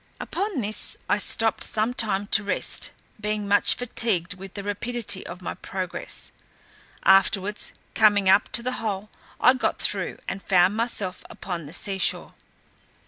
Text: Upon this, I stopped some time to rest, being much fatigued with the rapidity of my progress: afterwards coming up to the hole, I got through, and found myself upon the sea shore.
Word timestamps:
Upon 0.19 0.61
this, 0.61 0.97
I 1.07 1.19
stopped 1.19 1.63
some 1.63 1.93
time 1.93 2.25
to 2.25 2.43
rest, 2.43 2.89
being 3.21 3.47
much 3.47 3.75
fatigued 3.75 4.33
with 4.33 4.55
the 4.55 4.63
rapidity 4.63 5.23
of 5.27 5.43
my 5.43 5.53
progress: 5.53 6.31
afterwards 7.03 7.71
coming 7.93 8.27
up 8.27 8.51
to 8.53 8.63
the 8.63 8.71
hole, 8.81 9.11
I 9.39 9.53
got 9.53 9.79
through, 9.79 10.17
and 10.27 10.41
found 10.41 10.75
myself 10.75 11.23
upon 11.29 11.67
the 11.67 11.73
sea 11.73 11.99
shore. 11.99 12.33